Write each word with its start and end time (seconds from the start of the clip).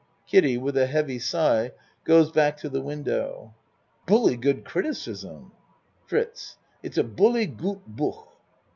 (Kiddie 0.25 0.57
with 0.57 0.75
a 0.77 0.87
heavy 0.87 1.19
sigh 1.19 1.73
goes 2.05 2.31
back 2.31 2.57
to 2.57 2.69
the 2.69 2.81
window.) 2.81 3.53
Bully 4.07 4.35
good 4.35 4.65
criticism. 4.65 5.51
FRITZ 6.07 6.57
It's 6.81 6.97
a 6.97 7.03
bully 7.03 7.45
good 7.45 7.85
book. 7.85 8.33